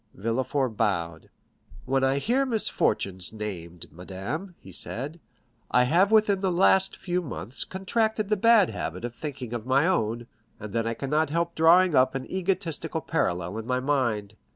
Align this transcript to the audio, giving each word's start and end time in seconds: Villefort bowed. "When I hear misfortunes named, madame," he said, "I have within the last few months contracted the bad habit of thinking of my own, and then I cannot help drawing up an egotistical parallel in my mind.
Villefort 0.15 0.69
bowed. 0.77 1.29
"When 1.85 2.03
I 2.03 2.17
hear 2.17 2.43
misfortunes 2.43 3.31
named, 3.31 3.85
madame," 3.91 4.55
he 4.59 4.71
said, 4.71 5.19
"I 5.69 5.83
have 5.83 6.09
within 6.09 6.41
the 6.41 6.51
last 6.51 6.97
few 6.97 7.21
months 7.21 7.63
contracted 7.63 8.27
the 8.29 8.35
bad 8.35 8.71
habit 8.71 9.05
of 9.05 9.13
thinking 9.13 9.53
of 9.53 9.67
my 9.67 9.85
own, 9.85 10.25
and 10.59 10.73
then 10.73 10.87
I 10.87 10.95
cannot 10.95 11.29
help 11.29 11.53
drawing 11.53 11.93
up 11.93 12.15
an 12.15 12.25
egotistical 12.31 13.01
parallel 13.01 13.59
in 13.59 13.67
my 13.67 13.79
mind. 13.79 14.33